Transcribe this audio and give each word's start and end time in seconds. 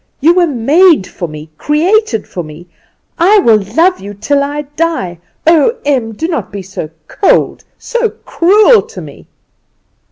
You 0.19 0.33
were 0.33 0.47
made 0.47 1.05
for 1.05 1.27
me, 1.27 1.51
created 1.59 2.27
for 2.27 2.43
me! 2.43 2.65
I 3.19 3.37
will 3.37 3.61
love 3.75 3.99
you 3.99 4.15
till 4.15 4.41
I 4.41 4.63
die! 4.75 5.19
Oh, 5.45 5.75
Em, 5.85 6.13
do 6.13 6.27
not 6.27 6.51
be 6.51 6.63
so 6.63 6.89
cold, 7.07 7.65
so 7.77 8.09
cruel 8.09 8.81
to 8.81 8.99
me!" 8.99 9.27